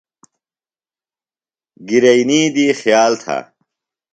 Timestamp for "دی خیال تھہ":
2.55-3.37